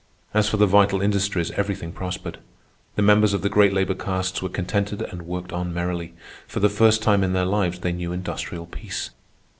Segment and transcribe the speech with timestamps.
[0.33, 2.39] As for the vital industries, everything prospered.
[2.95, 6.15] The members of the great labor castes were contented and worked on merrily.
[6.47, 9.11] For the first time in their lives they knew industrial peace.